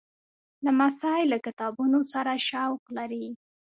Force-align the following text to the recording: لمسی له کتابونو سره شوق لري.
لمسی 0.65 1.21
له 1.31 1.37
کتابونو 1.45 1.99
سره 2.13 2.31
شوق 2.47 2.81
لري. 2.97 3.27